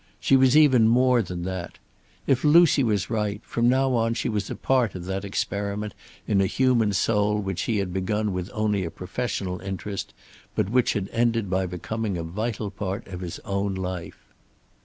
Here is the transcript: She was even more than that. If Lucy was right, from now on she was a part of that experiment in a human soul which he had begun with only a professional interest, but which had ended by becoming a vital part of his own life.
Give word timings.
She 0.19 0.35
was 0.35 0.57
even 0.57 0.87
more 0.87 1.21
than 1.21 1.43
that. 1.43 1.77
If 2.25 2.43
Lucy 2.43 2.83
was 2.83 3.11
right, 3.11 3.39
from 3.43 3.69
now 3.69 3.93
on 3.93 4.15
she 4.15 4.29
was 4.29 4.49
a 4.49 4.55
part 4.55 4.95
of 4.95 5.05
that 5.05 5.23
experiment 5.23 5.93
in 6.25 6.41
a 6.41 6.47
human 6.47 6.91
soul 6.93 7.37
which 7.39 7.61
he 7.69 7.77
had 7.77 7.93
begun 7.93 8.33
with 8.33 8.49
only 8.51 8.83
a 8.83 8.89
professional 8.89 9.59
interest, 9.61 10.15
but 10.55 10.71
which 10.71 10.93
had 10.93 11.07
ended 11.11 11.51
by 11.51 11.67
becoming 11.67 12.17
a 12.17 12.23
vital 12.23 12.71
part 12.71 13.05
of 13.09 13.21
his 13.21 13.37
own 13.45 13.75
life. 13.75 14.33